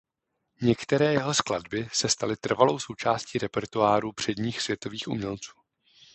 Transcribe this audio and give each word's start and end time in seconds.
Některé 0.61 1.11
jeho 1.13 1.33
skladby 1.33 1.87
se 1.93 2.09
staly 2.09 2.37
trvalou 2.37 2.79
součástí 2.79 3.39
repertoáru 3.39 4.11
předních 4.11 4.61
světových 4.61 5.07
umělců. 5.07 5.51